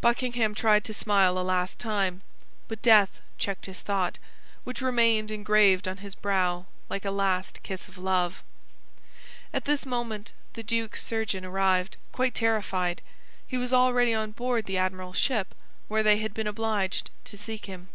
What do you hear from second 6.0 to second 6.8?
brow